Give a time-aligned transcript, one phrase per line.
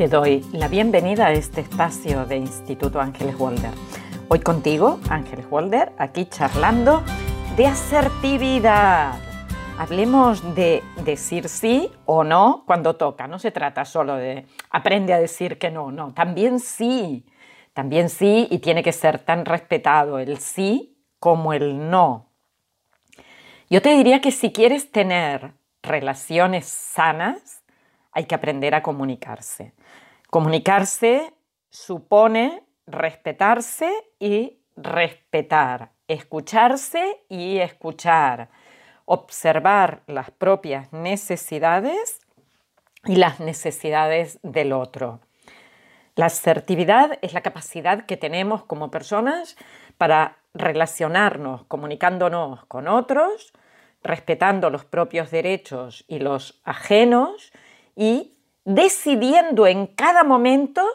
[0.00, 3.72] Te doy la bienvenida a este espacio de Instituto Ángeles Walder.
[4.28, 7.02] Hoy contigo, Ángeles Walder, aquí charlando
[7.54, 9.20] de asertividad.
[9.76, 13.28] Hablemos de decir sí o no cuando toca.
[13.28, 17.26] No se trata solo de aprende a decir que no, no, también sí.
[17.74, 22.30] También sí y tiene que ser tan respetado el sí como el no.
[23.68, 27.62] Yo te diría que si quieres tener relaciones sanas,
[28.12, 29.74] hay que aprender a comunicarse.
[30.30, 31.34] Comunicarse
[31.70, 33.90] supone respetarse
[34.20, 38.48] y respetar, escucharse y escuchar,
[39.06, 42.20] observar las propias necesidades
[43.06, 45.20] y las necesidades del otro.
[46.14, 49.56] La asertividad es la capacidad que tenemos como personas
[49.98, 53.52] para relacionarnos, comunicándonos con otros,
[54.04, 57.52] respetando los propios derechos y los ajenos
[57.96, 58.36] y
[58.74, 60.86] decidiendo en cada momento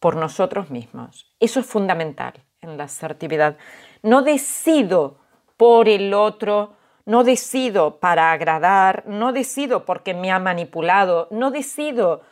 [0.00, 1.34] por nosotros mismos.
[1.38, 2.32] Eso es fundamental
[2.62, 3.58] en la asertividad.
[4.02, 5.18] No decido
[5.56, 12.22] por el otro, no decido para agradar, no decido porque me ha manipulado, no decido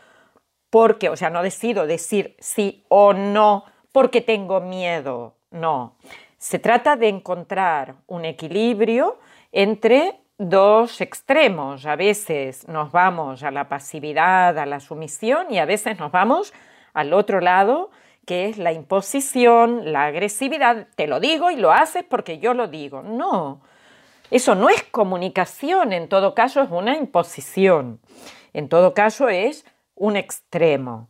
[0.70, 5.97] porque, o sea, no decido decir sí o no porque tengo miedo, no.
[6.38, 9.19] Se trata de encontrar un equilibrio
[9.53, 11.87] entre dos extremos.
[11.87, 16.53] A veces nos vamos a la pasividad, a la sumisión y a veces nos vamos
[16.93, 17.91] al otro lado,
[18.27, 20.89] que es la imposición, la agresividad.
[20.97, 23.03] Te lo digo y lo haces porque yo lo digo.
[23.03, 23.61] No,
[24.31, 28.01] eso no es comunicación, en todo caso es una imposición.
[28.53, 31.09] En todo caso es un extremo.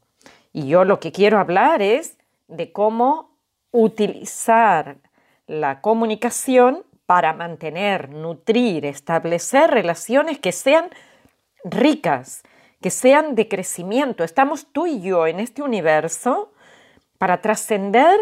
[0.53, 3.37] Y yo lo que quiero hablar es de cómo
[3.71, 4.99] utilizar
[5.47, 10.91] la comunicación para mantener, nutrir, establecer relaciones que sean
[11.65, 12.43] ricas,
[12.81, 14.25] que sean de crecimiento.
[14.25, 16.53] Estamos tú y yo en este universo
[17.19, 18.19] para trascender,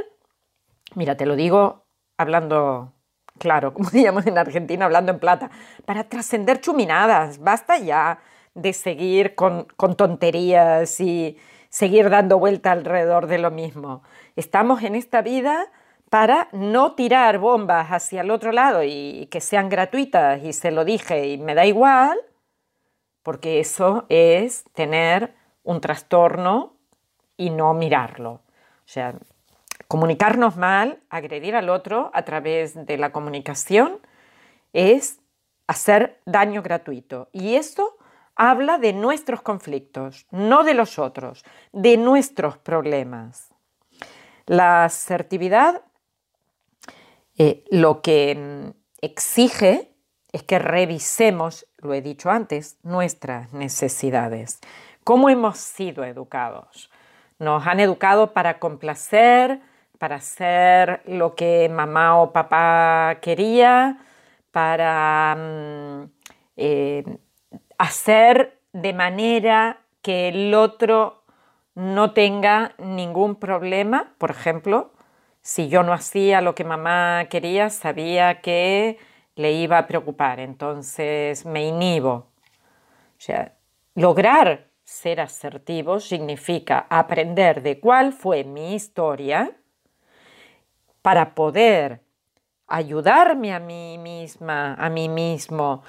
[0.95, 1.85] mira, te lo digo
[2.17, 2.93] hablando
[3.39, 5.51] claro, como digamos en Argentina, hablando en plata,
[5.85, 7.39] para trascender chuminadas.
[7.39, 8.21] Basta ya
[8.55, 14.03] de seguir con, con tonterías y seguir dando vuelta alrededor de lo mismo.
[14.37, 15.67] Estamos en esta vida
[16.13, 20.85] para no tirar bombas hacia el otro lado y que sean gratuitas y se lo
[20.85, 22.19] dije y me da igual,
[23.23, 26.77] porque eso es tener un trastorno
[27.39, 28.31] y no mirarlo.
[28.33, 28.43] O
[28.85, 29.15] sea,
[29.89, 33.99] comunicarnos mal, agredir al otro a través de la comunicación
[34.75, 35.19] es
[35.67, 37.31] hacer daño gratuito.
[37.33, 37.97] Y esto
[38.37, 41.43] habla de nuestros conflictos, no de los otros,
[41.73, 43.49] de nuestros problemas.
[44.45, 45.81] La asertividad
[47.39, 48.71] eh, lo que mm,
[49.01, 49.93] exige
[50.33, 54.61] es que revisemos, lo he dicho antes, nuestras necesidades.
[55.05, 56.91] ¿Cómo hemos sido educados?
[57.39, 59.61] Nos han educado para complacer,
[59.99, 63.99] para hacer lo que mamá o papá quería,
[64.51, 66.11] para mm,
[66.57, 67.05] eh,
[67.79, 71.25] hacer de manera que el otro
[71.75, 74.92] no tenga ningún problema, por ejemplo,
[75.43, 78.99] si yo no hacía lo que mamá quería, sabía que
[79.35, 82.13] le iba a preocupar, entonces me inhibo.
[82.13, 83.55] O sea,
[83.95, 89.53] lograr ser asertivo significa aprender de cuál fue mi historia
[91.03, 92.01] para poder
[92.69, 95.83] ayudarme a mí misma, a mí mismo,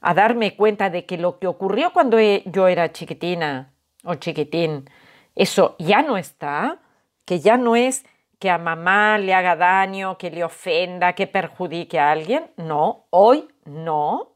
[0.00, 3.72] a darme cuenta de que lo que ocurrió cuando yo era chiquitina
[4.04, 4.88] o chiquitín,
[5.34, 6.78] eso ya no está,
[7.24, 8.04] que ya no es
[8.40, 12.50] que a mamá le haga daño, que le ofenda, que perjudique a alguien.
[12.56, 14.32] No, hoy no.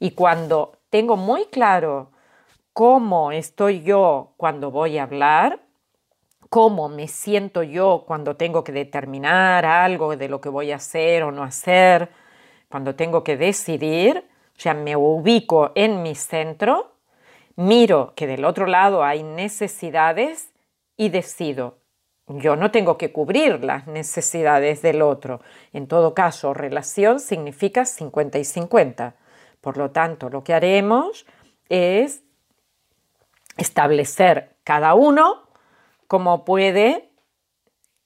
[0.00, 2.10] Y cuando tengo muy claro
[2.72, 5.60] cómo estoy yo cuando voy a hablar,
[6.48, 11.22] cómo me siento yo cuando tengo que determinar algo de lo que voy a hacer
[11.22, 12.08] o no hacer,
[12.70, 14.24] cuando tengo que decidir,
[14.56, 16.94] o sea, me ubico en mi centro,
[17.56, 20.54] miro que del otro lado hay necesidades
[20.96, 21.76] y decido
[22.28, 25.40] yo no tengo que cubrir las necesidades del otro.
[25.72, 29.14] En todo caso, relación significa 50 y 50.
[29.60, 31.26] Por lo tanto, lo que haremos
[31.68, 32.22] es
[33.56, 35.48] establecer cada uno
[36.06, 37.10] cómo puede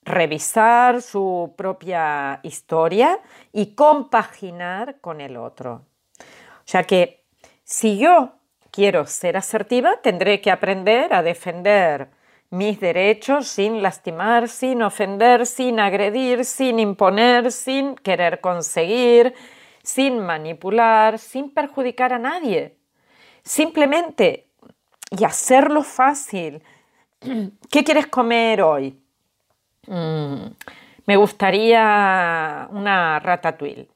[0.04, 3.20] revisar su propia historia
[3.52, 5.86] y compaginar con el otro.
[6.18, 7.25] O sea que
[7.64, 8.34] si yo
[8.70, 12.10] quiero ser asertiva, tendré que aprender a defender
[12.52, 19.32] mis derechos sin lastimar, sin ofender, sin agredir, sin imponer, sin querer conseguir,
[19.82, 22.76] sin manipular, sin perjudicar a nadie.
[23.43, 24.49] Simplemente
[25.10, 26.62] y hacerlo fácil.
[27.70, 29.00] ¿Qué quieres comer hoy?
[29.87, 30.44] Mm,
[31.06, 33.88] me gustaría una ratatouille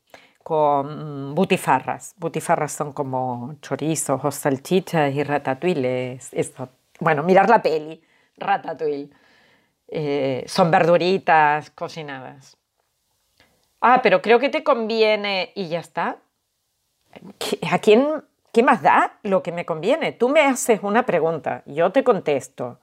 [0.43, 2.15] con butifarras.
[2.17, 6.19] Butifarras son como chorizos o salchichas y ratatouille
[7.01, 8.01] Bueno, mirar la peli,
[8.37, 9.11] ratatouille.
[9.89, 12.57] Eh, son verduritas cocinadas.
[13.81, 16.19] Ah, pero creo que te conviene y ya está.
[17.71, 20.13] ¿A quién, qué más da lo que me conviene?
[20.13, 22.79] Tú me haces una pregunta, yo te contesto.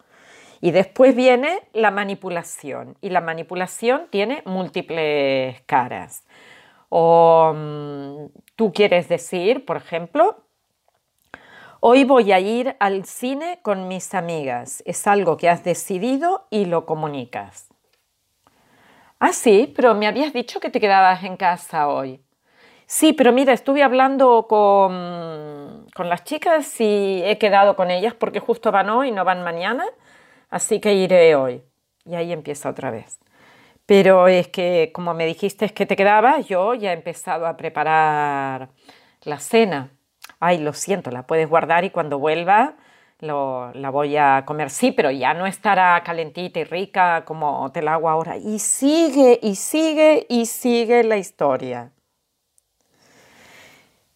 [0.62, 2.96] Y después viene la manipulación.
[3.02, 6.24] Y la manipulación tiene múltiples caras.
[6.88, 8.26] O mm,
[8.56, 10.43] tú quieres decir, por ejemplo,
[11.86, 14.82] hoy voy a ir al cine con mis amigas.
[14.86, 17.68] Es algo que has decidido y lo comunicas.
[19.20, 22.22] Ah, sí, pero me habías dicho que te quedabas en casa hoy.
[22.86, 28.40] Sí, pero mira, estuve hablando con, con las chicas y he quedado con ellas porque
[28.40, 29.86] justo van hoy no van mañana
[30.50, 31.64] así que iré hoy.
[32.06, 33.20] Y ahí empieza otra vez.
[33.86, 38.70] Pero es que, como me dijiste que te quedabas, yo ya he empezado a preparar
[39.24, 39.92] la cena.
[40.46, 42.76] Ay, lo siento, la puedes guardar y cuando vuelva
[43.20, 44.70] la voy a comer.
[44.70, 48.36] Sí, pero ya no estará calentita y rica como te la hago ahora.
[48.36, 51.92] Y sigue, y sigue, y sigue la historia.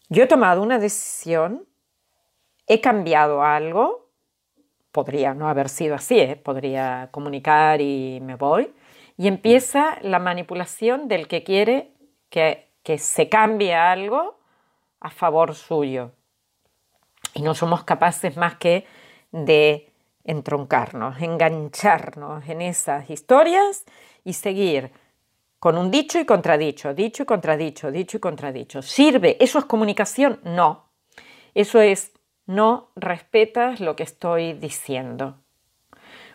[0.09, 1.65] Yo he tomado una decisión,
[2.67, 4.07] he cambiado algo
[4.97, 6.35] podría no haber sido así, ¿eh?
[6.35, 8.73] podría comunicar y me voy.
[9.15, 11.91] Y empieza la manipulación del que quiere
[12.31, 14.39] que, que se cambie algo
[14.99, 16.16] a favor suyo.
[17.37, 18.87] Y no somos capaces más que
[19.31, 19.93] de
[20.23, 23.85] entroncarnos, engancharnos en esas historias
[24.23, 24.91] y seguir
[25.59, 28.81] con un dicho y contradicho, dicho y contradicho, dicho y contradicho.
[28.81, 29.37] ¿Sirve?
[29.39, 30.39] ¿Eso es comunicación?
[30.43, 30.89] No.
[31.53, 32.11] Eso es
[32.47, 35.37] no respetas lo que estoy diciendo.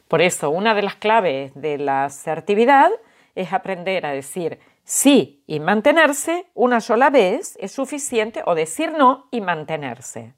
[0.06, 2.90] Por eso, una de las claves de la asertividad
[3.34, 9.26] es aprender a decir sí y mantenerse una sola vez es suficiente o decir no
[9.32, 10.34] y mantenerse.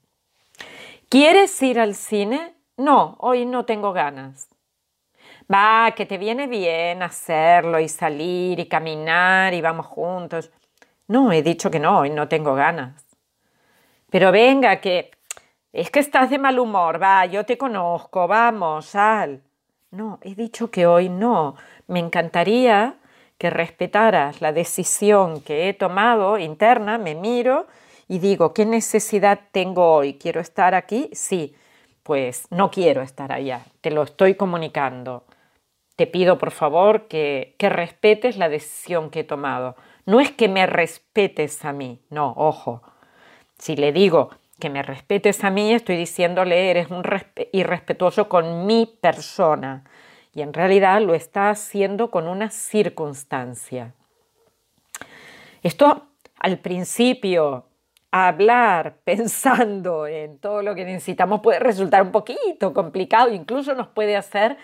[1.15, 2.57] ¿Quieres ir al cine?
[2.77, 4.49] No, hoy no tengo ganas.
[5.49, 10.51] Va, que te viene bien hacerlo y salir y caminar y vamos juntos.
[11.07, 13.07] No, he dicho que no, hoy no tengo ganas.
[14.11, 15.13] Pero venga, que
[15.73, 19.41] es que estás de mal humor, va, yo te conozco, vamos, sal.
[19.93, 21.55] No, he dicho que hoy no.
[21.87, 22.97] Me encantaría
[23.39, 27.69] que respetaras la decisión que he tomado interna, me miro
[28.09, 30.15] y digo, ¿qué necesidad tengo hoy?
[30.15, 31.11] ¿Quiero estar aquí?
[31.13, 31.55] Sí,
[32.03, 35.25] pues no quiero estar allá, te lo estoy comunicando.
[35.97, 39.77] Te pido por favor que, que respetes la decisión que he tomado.
[40.07, 42.83] No es que me respetes a mí, no, ojo.
[43.59, 47.03] Si le digo, que me respetes a mí, estoy diciéndole eres un
[47.53, 49.85] irrespetuoso con mi persona.
[50.33, 53.95] Y en realidad lo está haciendo con una circunstancia.
[55.63, 56.09] Esto
[56.39, 57.67] al principio,
[58.15, 64.17] hablar pensando en todo lo que necesitamos puede resultar un poquito complicado, incluso nos puede
[64.17, 64.57] hacer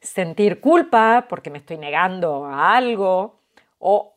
[0.00, 3.36] sentir culpa porque me estoy negando a algo
[3.78, 4.14] o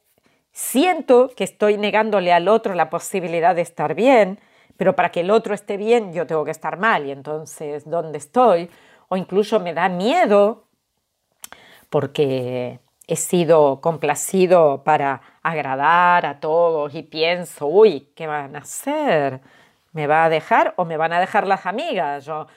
[0.51, 4.39] siento que estoy negándole al otro la posibilidad de estar bien
[4.77, 8.19] pero para que el otro esté bien yo tengo que estar mal y entonces, ¿dónde
[8.19, 8.69] estoy?
[9.09, 10.65] O incluso me da miedo
[11.89, 19.39] porque he sido complacido para agradar a todos y pienso, uy, ¿qué van a hacer?
[19.93, 22.27] ¿Me va a dejar o me van a dejar las amigas?
[22.27, 22.47] ¿O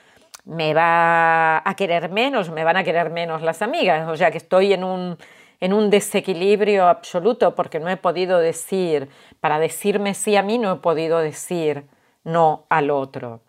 [0.43, 4.07] me va a querer menos, me van a querer menos las amigas?
[4.09, 5.17] O sea que estoy en un,
[5.61, 10.73] en un desequilibrio absoluto porque no he podido decir, para decirme sí a mí no
[10.73, 11.85] he podido decir
[12.25, 13.41] no al otro.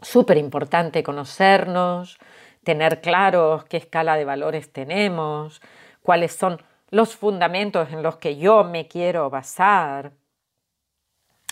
[0.00, 2.18] Súper importante conocernos,
[2.64, 5.60] tener claros qué escala de valores tenemos,
[6.06, 10.12] cuáles son los fundamentos en los que yo me quiero basar.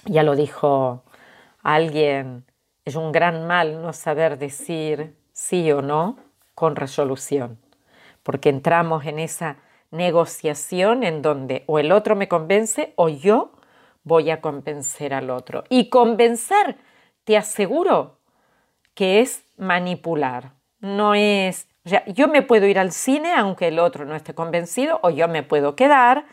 [0.05, 1.03] Ya lo dijo
[1.65, 2.45] alguien,
[2.85, 6.19] es un gran mal no saber decir sí o no
[6.55, 7.59] con resolución,
[8.23, 9.57] porque entramos en esa
[9.91, 13.51] negociación en donde o el otro me convence o yo
[14.05, 15.65] voy a convencer al otro.
[15.69, 16.77] Y convencer,
[17.25, 18.21] te aseguro
[18.95, 20.53] que es manipular.
[20.79, 24.35] No es, o sea, yo me puedo ir al cine aunque el otro no esté
[24.35, 26.25] convencido o yo me puedo quedar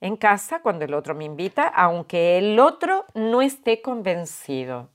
[0.00, 4.90] en casa cuando el otro me invita aunque el otro no esté convencido.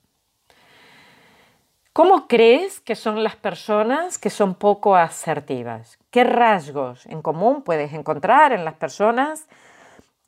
[1.93, 5.97] ¿Cómo crees que son las personas que son poco asertivas?
[6.11, 9.47] ¿Qué rasgos en común puedes encontrar en las personas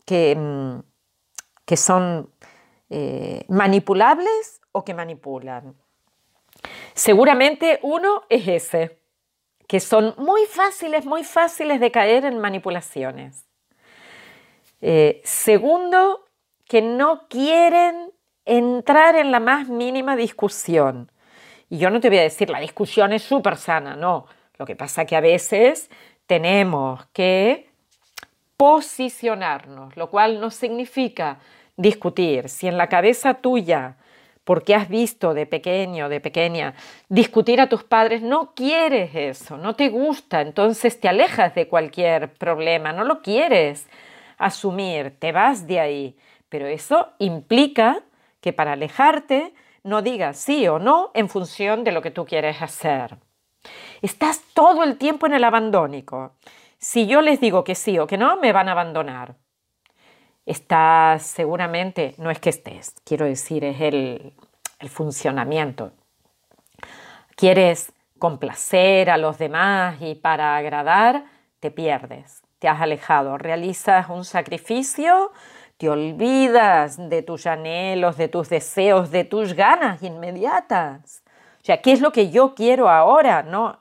[0.05, 0.79] que, mm,
[1.65, 2.31] que son
[2.91, 5.75] eh, manipulables o que manipulan.
[6.95, 8.98] Seguramente uno es ese,
[9.69, 13.45] que son muy fáciles, muy fáciles de caer en manipulaciones.
[14.81, 16.25] Eh, segundo,
[16.67, 18.11] que no quieren
[18.45, 21.11] entrar en la más mínima discusión.
[21.69, 24.25] Y yo no te voy a decir, la discusión es súper sana, no.
[24.57, 25.91] Lo que pasa que a veces
[26.25, 27.69] tenemos que
[28.57, 31.37] posicionarnos, lo cual no significa
[31.77, 32.49] discutir.
[32.49, 33.97] Si en la cabeza tuya,
[34.49, 36.73] porque has visto de pequeño, de pequeña,
[37.07, 42.33] discutir a tus padres, no quieres eso, no te gusta, entonces te alejas de cualquier
[42.33, 43.87] problema, no lo quieres
[44.39, 46.17] asumir, te vas de ahí.
[46.49, 48.01] Pero eso implica
[48.41, 49.53] que para alejarte
[49.83, 53.17] no digas sí o no en función de lo que tú quieres hacer.
[54.01, 56.33] Estás todo el tiempo en el abandónico.
[56.79, 59.35] Si yo les digo que sí o que no, me van a abandonar.
[60.49, 64.33] Estás seguramente, no es que estés, quiero decir, es el,
[64.79, 65.91] el funcionamiento.
[67.35, 71.25] Quieres complacer a los demás y para agradar,
[71.59, 75.31] te pierdes, te has alejado, realizas un sacrificio
[75.79, 81.23] te olvidas de tus anhelos, de tus deseos, de tus ganas inmediatas.
[81.61, 83.43] O sea, ¿qué es lo que yo quiero ahora?
[83.43, 83.79] No,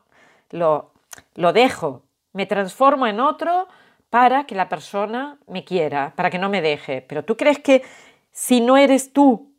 [0.51, 0.93] lo,
[1.35, 3.67] lo dejo, me transformo en otro
[4.11, 7.03] para que la persona me quiera, para que no me deje.
[7.03, 7.83] Pero tú crees que
[8.31, 9.53] si no eres tú,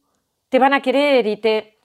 [0.50, 1.78] te van a querer y te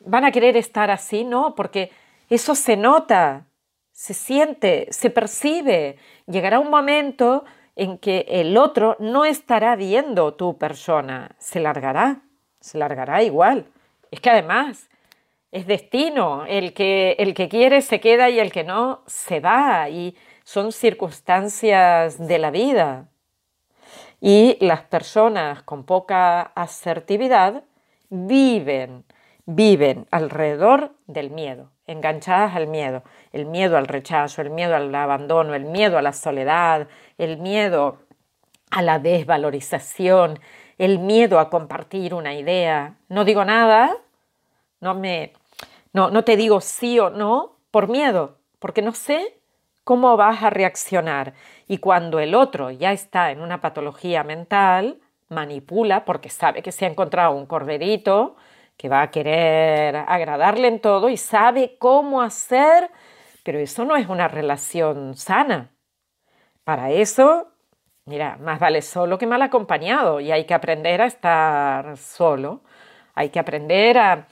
[0.00, 1.54] van a querer estar así, ¿no?
[1.54, 1.90] Porque
[2.28, 3.46] eso se nota,
[3.92, 5.98] se siente, se percibe.
[6.26, 7.44] Llegará un momento
[7.76, 12.20] en que el otro no estará viendo tu persona, se largará,
[12.60, 13.66] se largará igual.
[14.10, 14.88] Es que además
[15.50, 19.88] es destino, el que, el que quiere se queda y el que no se va
[19.88, 23.08] y son circunstancias de la vida.
[24.20, 27.64] Y las personas con poca asertividad
[28.08, 29.04] viven,
[29.44, 35.54] viven alrededor del miedo, enganchadas al miedo, el miedo al rechazo, el miedo al abandono,
[35.54, 37.98] el miedo a la soledad, el miedo
[38.70, 40.38] a la desvalorización,
[40.78, 42.96] el miedo a compartir una idea.
[43.08, 43.94] No digo nada,
[44.80, 45.32] no me
[45.92, 49.38] no, no te digo sí o no por miedo, porque no sé
[49.84, 51.34] cómo vas a reaccionar.
[51.68, 54.98] Y cuando el otro ya está en una patología mental,
[55.28, 58.36] manipula porque sabe que se ha encontrado un corderito
[58.76, 62.90] que va a querer agradarle en todo y sabe cómo hacer,
[63.44, 65.70] pero eso no es una relación sana.
[66.64, 67.48] Para eso,
[68.06, 72.62] mira, más vale solo que mal acompañado y hay que aprender a estar solo,
[73.14, 74.26] hay que aprender a,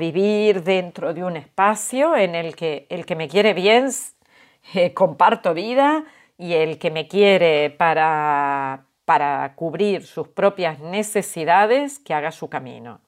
[0.00, 3.88] vivir dentro de un espacio en el que el que me quiere bien
[4.74, 6.04] eh, comparto vida
[6.38, 13.00] y el que me quiere para, para cubrir sus propias necesidades que haga su camino.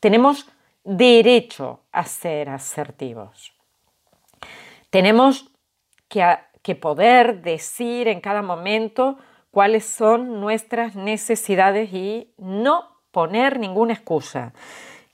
[0.00, 0.48] Tenemos
[0.84, 3.52] derecho a ser asertivos.
[4.90, 5.50] Tenemos
[6.08, 6.22] que
[6.68, 9.16] que poder decir en cada momento
[9.50, 14.52] cuáles son nuestras necesidades y no poner ninguna excusa.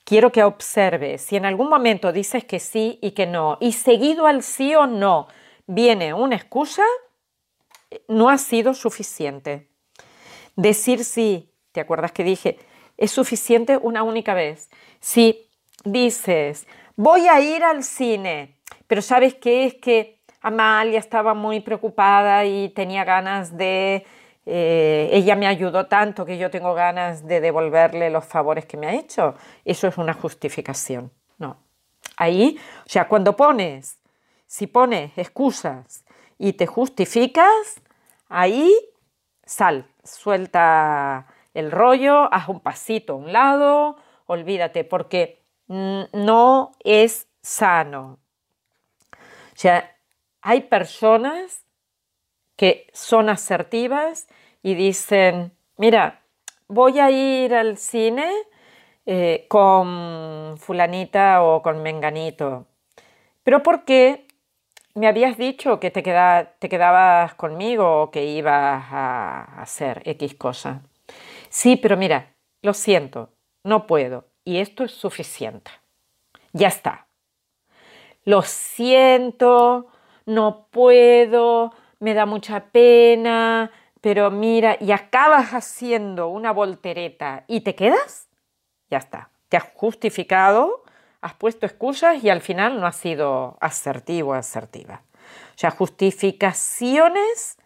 [0.05, 4.27] Quiero que observes si en algún momento dices que sí y que no y seguido
[4.27, 5.29] al sí o no
[5.67, 6.85] viene una excusa,
[8.09, 9.69] no ha sido suficiente.
[10.57, 12.59] Decir sí, ¿te acuerdas que dije?
[12.97, 14.71] Es suficiente una única vez.
[15.01, 15.51] Si
[15.85, 16.67] dices,
[16.97, 18.57] voy a ir al cine,
[18.87, 24.07] pero sabes qué es que Amalia estaba muy preocupada y tenía ganas de...
[24.47, 28.87] Eh, ella me ayudó tanto que yo tengo ganas de devolverle los favores que me
[28.87, 29.35] ha hecho.
[29.65, 31.11] Eso es una justificación.
[31.39, 31.57] No.
[32.19, 33.99] Ahí, o sea, cuando pones,
[34.55, 36.05] si pones excusas
[36.39, 37.83] y te justificas,
[38.29, 38.73] ahí
[39.45, 43.97] sal, suelta el rollo, haz un pasito a un lado,
[44.27, 48.21] olvídate, porque no es sano.
[49.11, 49.97] O sea,
[50.41, 51.65] hay personas
[52.55, 54.29] que son asertivas
[54.63, 56.23] y dicen, mira,
[56.69, 58.31] voy a ir al cine
[59.05, 62.69] eh, con fulanita o con menganito,
[63.43, 64.29] pero ¿por qué
[64.95, 70.83] me habías dicho que te, quedabas conmigo o que ibas a hacer X cosa?
[71.49, 73.33] Sí, pero mira, lo siento,
[73.65, 75.71] no puedo y esto es suficiente.
[76.53, 77.09] Ya está.
[78.25, 79.89] Lo siento,
[80.27, 83.71] no puedo, me da mucha pena,
[84.01, 88.29] pero mira, y acabas haciendo una voltereta y te quedas,
[88.89, 90.84] ya está, te has justificado,
[91.25, 95.01] has puesto excusas y al final no has sido asertivo asertiva.
[95.55, 97.57] O sea, justificaciones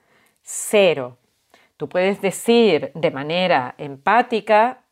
[0.43, 1.19] cero.
[1.77, 4.85] Tú puedes decir de manera empática,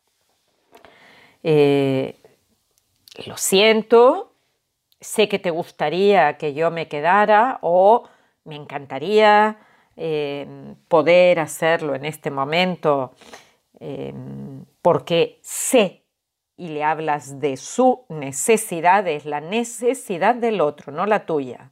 [1.43, 2.17] eh,
[3.25, 4.33] lo siento,
[4.99, 8.03] sé que te gustaría que yo me quedara o
[8.43, 9.59] me encantaría
[9.95, 13.13] eh, poder hacerlo en este momento
[13.79, 14.13] eh,
[14.81, 16.03] porque sé
[16.57, 21.71] y le hablas de su necesidad, es la necesidad del otro, no la tuya.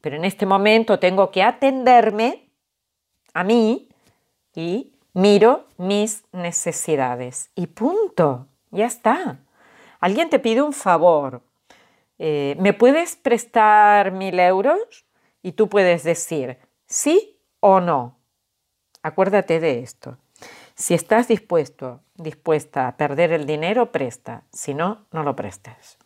[0.00, 2.48] Pero en este momento tengo que atenderme
[3.34, 3.88] a mí
[4.54, 7.50] y miro mis necesidades.
[7.54, 9.38] Y punto, ya está.
[10.00, 11.42] Alguien te pide un favor.
[12.18, 15.06] Eh, ¿Me puedes prestar mil euros?
[15.42, 18.18] Y tú puedes decir sí o no.
[19.02, 20.18] Acuérdate de esto.
[20.82, 24.42] Si estás dispuesto, dispuesta a perder el dinero, presta.
[24.52, 25.96] Si no, no lo prestes.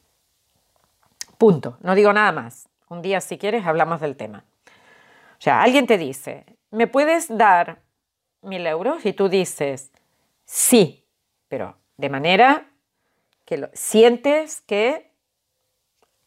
[1.38, 1.78] Punto.
[1.80, 2.68] No digo nada más.
[2.90, 4.45] Un día, si quieres, hablamos del tema.
[4.66, 7.80] O sea, alguien te dice, ¿me puedes dar
[8.42, 9.06] mil euros?
[9.06, 9.92] Y tú dices,
[10.45, 11.06] sí,
[11.49, 12.68] pero de manera
[13.47, 15.11] que lo, sientes que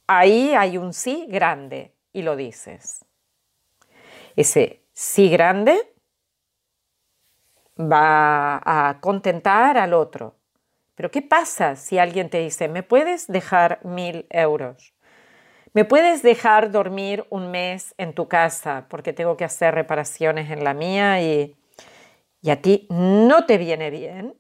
[0.08, 3.06] ahí hay un sí grande y lo dices.
[4.36, 5.94] Ese sí grande
[7.80, 10.36] va a contentar al otro.
[10.96, 14.94] Pero ¿qué pasa si alguien te dice, ¿me puedes dejar mil euros?
[15.74, 20.64] ¿Me puedes dejar dormir un mes en tu casa porque tengo que hacer reparaciones en
[20.64, 21.56] la mía y,
[22.42, 24.36] y a ti no te viene bien?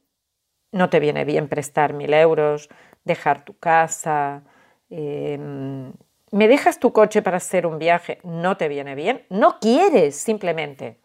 [0.71, 2.69] No te viene bien prestar mil euros,
[3.03, 4.43] dejar tu casa.
[4.89, 5.93] Em,
[6.31, 8.19] ¿Me dejas tu coche para hacer un viaje?
[8.23, 9.25] No te viene bien.
[9.29, 10.97] No quieres simplemente.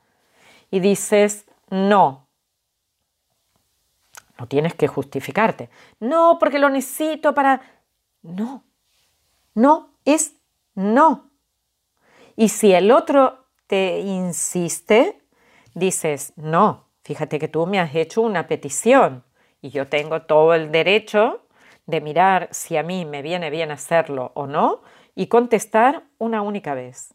[0.71, 2.24] Y dices, no,
[4.39, 5.71] no tienes que justificarte.
[6.01, 7.61] No, porque lo necesito para...
[8.23, 8.65] No,
[9.55, 10.37] no es
[10.75, 11.31] no.
[12.37, 15.23] Y si el otro te insiste,
[15.75, 19.25] dices, no, fíjate que tú me has hecho una petición
[19.61, 21.47] y yo tengo todo el derecho
[21.87, 24.83] de mirar si a mí me viene bien hacerlo o no
[25.15, 27.15] y contestar una única vez.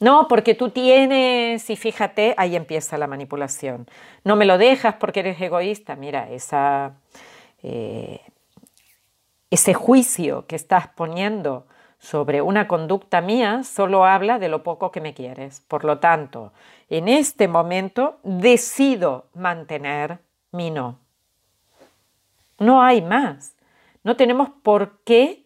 [0.00, 3.86] No, porque tú tienes, y fíjate, ahí empieza la manipulación.
[4.24, 5.96] No me lo dejas porque eres egoísta.
[5.96, 6.94] Mira, esa,
[7.62, 8.20] eh,
[9.50, 11.66] ese juicio que estás poniendo
[11.98, 15.60] sobre una conducta mía solo habla de lo poco que me quieres.
[15.60, 16.52] Por lo tanto,
[16.90, 20.18] en este momento decido mantener
[20.52, 20.98] mi no.
[22.58, 23.54] No hay más.
[24.02, 25.43] No tenemos por qué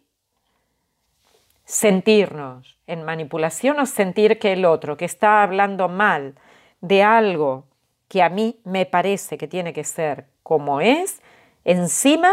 [1.68, 6.34] sentirnos en manipulación o sentir que el otro que está hablando mal
[6.80, 7.66] de algo
[8.08, 11.20] que a mí me parece que tiene que ser como es,
[11.66, 12.32] encima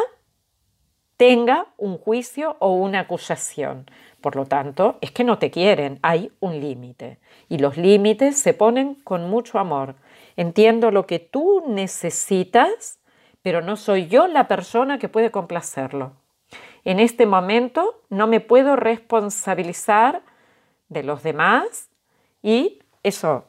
[1.18, 3.92] tenga un juicio o una acusación.
[4.22, 7.20] Por lo tanto, es que no te quieren, hay un límite.
[7.50, 9.96] Y los límites se ponen con mucho amor.
[10.38, 13.00] Entiendo lo que tú necesitas,
[13.42, 16.14] pero no soy yo la persona que puede complacerlo.
[16.86, 20.22] En este momento no me puedo responsabilizar
[20.88, 21.90] de los demás
[22.44, 23.46] y eso,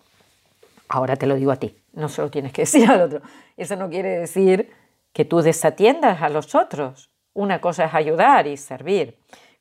[0.88, 3.20] ahora te lo digo a ti, no se lo tienes que decir al otro.
[3.56, 4.72] Eso no quiere decir
[5.12, 7.10] que tú desatiendas a los otros.
[7.34, 9.18] Una cosa es ayudar y servir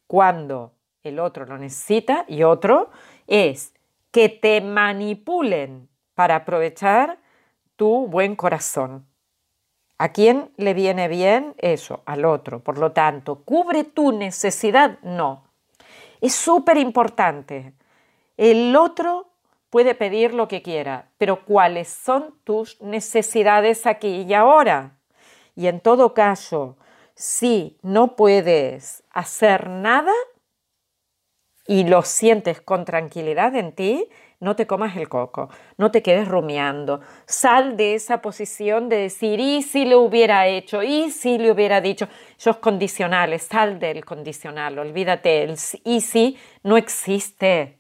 [0.08, 2.90] cuando el otro lo necesita y otro
[3.28, 3.74] es
[4.12, 7.20] que te manipulen para aprovechar
[7.76, 9.06] tu buen corazón.
[9.98, 12.02] ¿A quién le viene bien eso?
[12.06, 12.60] Al otro.
[12.60, 15.00] Por lo tanto, ¿cubre tu necesidad?
[15.02, 15.44] No.
[16.20, 17.74] Es súper importante.
[18.36, 19.30] El otro
[19.70, 24.98] puede pedir lo que quiera, pero ¿cuáles son tus necesidades aquí y ahora?
[25.56, 26.78] Y en todo caso,
[27.14, 30.14] si no puedes hacer nada
[31.66, 34.10] y lo sientes con tranquilidad en ti,
[34.46, 39.40] no te comas el coco, no te quedes rumiando, sal de esa posición de decir,
[39.40, 44.78] y si le hubiera hecho, y si le hubiera dicho, esos condicionales, sal del condicional,
[44.78, 47.80] olvídate, el y si no existe.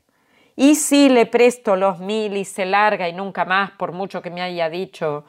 [0.55, 4.31] Y si le presto los mil y se larga y nunca más, por mucho que
[4.31, 5.25] me haya dicho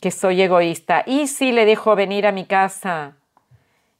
[0.00, 3.18] que soy egoísta, y si le dejo venir a mi casa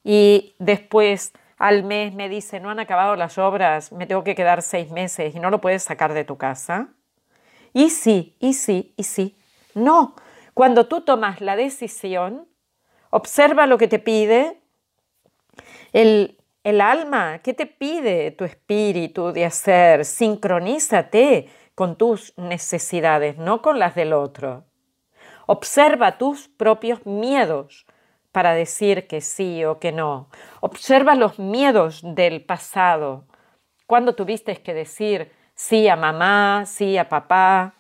[0.03, 4.63] y después al mes me dice, no han acabado las obras, me tengo que quedar
[4.63, 6.89] seis meses y no lo puedes sacar de tu casa?
[7.75, 9.39] Y sí, y sí, y sí.
[9.75, 10.17] No,
[10.55, 12.49] cuando tú tomas la decisión,
[13.11, 14.63] observa lo que te pide
[15.93, 20.07] el, el alma, ¿qué te pide tu espíritu de hacer?
[20.07, 24.65] Sincronízate con tus necesidades, no con las del otro.
[25.45, 27.85] Observa tus propios miedos,
[28.33, 30.29] para decir que sí o que no.
[30.61, 33.25] Observa los miedos del pasado.
[33.87, 37.75] Cuando tuviste que decir sí a mamá, sí a papá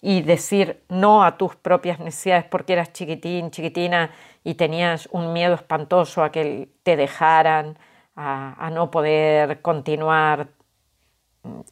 [0.00, 4.10] y decir no a tus propias necesidades porque eras chiquitín, chiquitina
[4.44, 7.78] y tenías un miedo espantoso a que te dejaran,
[8.16, 10.48] a, no poder continuar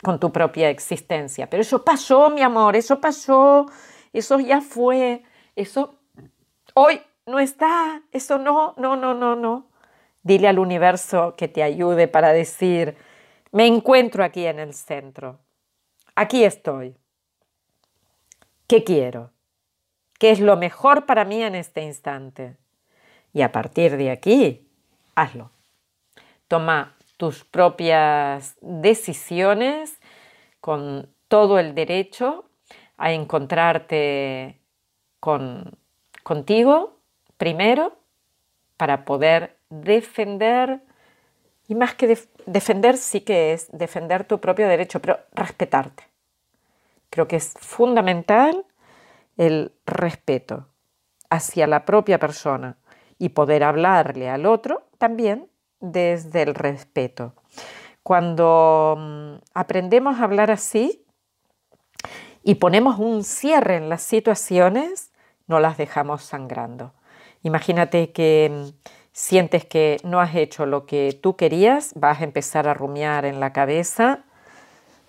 [0.03, 1.51] con tu propia existencia.
[1.51, 3.67] Pero eso pasó, mi amor, eso pasó,
[4.13, 5.25] eso ya fue,
[5.57, 5.99] eso
[6.75, 9.71] hoy no está, eso no, no, no, no, no.
[10.23, 12.97] Dile al universo que te ayude para decir,
[13.53, 15.41] me encuentro aquí en el centro,
[16.15, 16.97] aquí estoy.
[18.67, 19.33] ¿Qué quiero?
[20.19, 22.57] ¿Qué es lo mejor para mí en este instante?
[23.33, 24.69] Y a partir de aquí,
[25.15, 25.51] hazlo.
[26.47, 30.01] Toma tus propias decisiones
[30.61, 32.51] con todo el derecho
[32.97, 34.61] a encontrarte
[35.21, 35.79] con,
[36.23, 37.00] contigo
[37.41, 37.97] primero
[38.77, 40.83] para poder defender,
[41.67, 46.05] y más que defender sí que es defender tu propio derecho, pero respetarte.
[47.09, 48.67] Creo que es fundamental
[49.39, 50.69] el respeto
[51.31, 52.77] hacia la propia persona
[53.19, 55.49] y poder hablarle al otro también
[55.81, 57.35] desde el respeto.
[58.03, 61.07] Cuando mm, aprendemos a hablar así
[62.43, 65.11] y ponemos un cierre en las situaciones,
[65.47, 66.93] no las dejamos sangrando.
[67.43, 72.69] Imagínate que mm, sientes que no has hecho lo que tú querías, vas a empezar
[72.69, 74.21] a rumiar en la cabeza,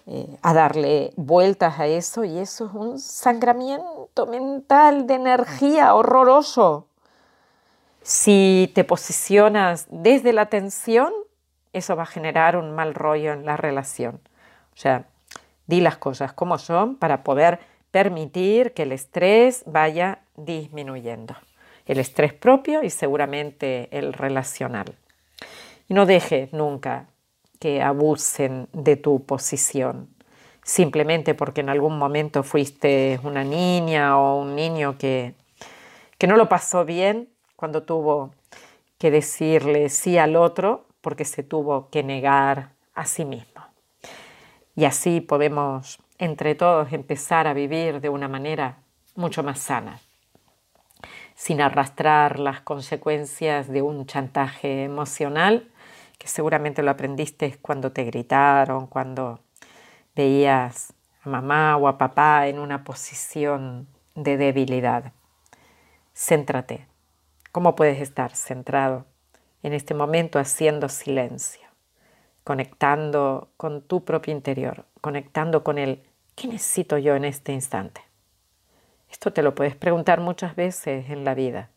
[0.08, 6.88] eh, a darle vueltas a eso y eso es un sangramiento mental de energía horroroso.
[8.02, 11.14] Si te posicionas desde la tensión,
[11.72, 14.20] eso va a generar un mal rollo en la relación.
[14.74, 15.06] O sea,
[15.68, 17.60] di las cosas como son para poder
[17.92, 21.36] permitir que el estrés vaya disminuyendo.
[21.86, 24.96] El estrés propio y seguramente el relacional.
[25.88, 27.08] Y no dejes nunca
[27.60, 30.10] que abusen de tu posición,
[30.64, 35.36] simplemente porque en algún momento fuiste una niña o un niño que,
[36.18, 38.34] que no lo pasó bien cuando tuvo
[38.98, 43.62] que decirle sí al otro porque se tuvo que negar a sí mismo.
[44.76, 48.78] Y así podemos entre todos empezar a vivir de una manera
[49.16, 50.00] mucho más sana,
[51.42, 55.72] sin arrastrar las consecuencias de un chantaje emocional,
[56.20, 59.40] que seguramente lo aprendiste cuando te gritaron, cuando
[60.16, 65.14] veías a mamá o a papá en una posición de debilidad.
[66.14, 66.86] Céntrate
[67.52, 69.08] ¿Cómo puedes estar centrado
[69.64, 71.68] en este momento haciendo silencio,
[72.44, 76.04] conectando con tu propio interior, conectando con el
[76.36, 78.11] ¿qué necesito yo en este instante?
[79.12, 81.70] Esto te lo puedes preguntar muchas veces en la vida.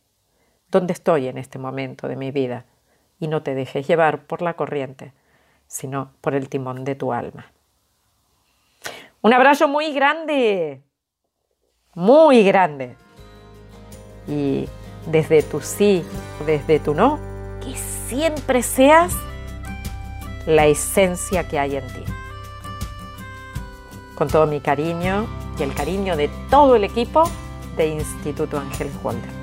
[0.70, 2.64] ¿Dónde estoy en este momento de mi vida?
[3.18, 5.12] Y no te dejes llevar por la corriente,
[5.66, 7.52] sino por el timón de tu alma.
[9.20, 10.82] Un abrazo muy grande,
[11.94, 12.96] muy grande.
[14.28, 14.68] Y
[15.06, 16.04] desde tu sí,
[16.46, 17.18] desde tu no,
[17.60, 19.12] que siempre seas
[20.46, 22.04] la esencia que hay en ti.
[24.14, 25.26] Con todo mi cariño
[25.58, 27.24] y el cariño de todo el equipo
[27.76, 29.33] de Instituto Ángel Holder.